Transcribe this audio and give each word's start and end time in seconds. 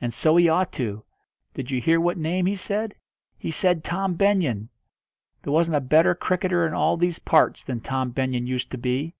"And 0.00 0.14
so 0.14 0.36
he 0.36 0.48
ought 0.48 0.70
to. 0.74 1.04
Did 1.52 1.72
you 1.72 1.80
hear 1.80 2.00
what 2.00 2.16
name 2.16 2.46
he 2.46 2.54
said? 2.54 2.94
He 3.36 3.50
said 3.50 3.82
Tom 3.82 4.14
Benyon! 4.14 4.68
There 5.42 5.52
wasn't 5.52 5.74
a 5.78 5.80
better 5.80 6.14
cricketer 6.14 6.64
in 6.64 6.74
all 6.74 6.96
these 6.96 7.18
parts 7.18 7.64
than 7.64 7.80
Tom 7.80 8.10
Benyon 8.12 8.46
used 8.46 8.70
to 8.70 8.78
be. 8.78 9.16